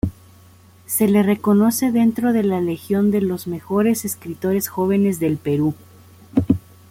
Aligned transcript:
Se 0.87 1.07
le 1.07 1.21
reconoce 1.21 1.91
dentro 1.91 2.33
de 2.33 2.41
la 2.41 2.59
legión 2.59 3.11
de 3.11 3.21
los 3.21 3.45
mejores 3.45 4.03
escritores 4.03 4.67
jóvenes 4.67 5.19
del 5.19 5.37
Perú. 5.37 5.75